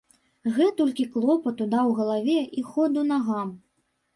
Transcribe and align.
Гэтулькі 0.55 1.05
клопату 1.17 1.67
даў 1.75 1.91
галаве 1.99 2.39
і 2.61 2.67
ходу 2.71 3.07
нагам. 3.15 3.57